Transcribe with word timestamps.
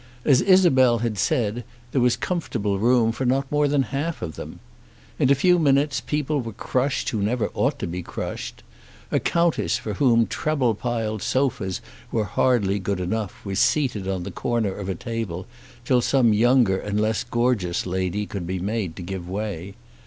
As 0.25 0.41
Isabel 0.41 0.97
had 1.05 1.19
said, 1.19 1.63
there 1.91 2.01
was 2.01 2.17
comfortable 2.17 2.79
room 2.79 3.11
for 3.11 3.23
not 3.23 3.51
more 3.51 3.67
than 3.67 3.83
half 3.93 4.23
of 4.23 4.35
them. 4.35 4.59
In 5.19 5.29
a 5.29 5.35
few 5.35 5.59
minutes 5.59 6.01
people 6.01 6.41
were 6.41 6.53
crushed 6.53 7.09
who 7.09 7.21
never 7.21 7.51
ought 7.53 7.77
to 7.77 7.85
be 7.85 8.01
crushed. 8.01 8.63
A 9.11 9.19
Countess 9.19 9.77
for 9.77 9.93
whom 9.93 10.25
treble 10.25 10.73
piled 10.73 11.21
sofas 11.21 11.81
were 12.11 12.23
hardly 12.23 12.79
good 12.79 12.99
enough 12.99 13.45
was 13.45 13.59
seated 13.59 14.07
on 14.07 14.23
the 14.23 14.31
corner 14.31 14.73
of 14.73 14.89
a 14.89 14.95
table 14.95 15.45
till 15.85 16.01
some 16.01 16.33
younger 16.33 16.79
and 16.79 16.99
less 16.99 17.23
gorgeous 17.23 17.85
lady 17.85 18.25
could 18.25 18.47
be 18.47 18.57
made 18.57 18.95
to 18.95 19.03
give 19.03 19.29
way. 19.29 19.75